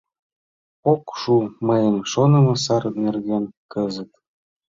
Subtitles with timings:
[0.91, 1.35] Ок шу
[1.67, 4.11] мыйын шонымо сар нерген кызыт.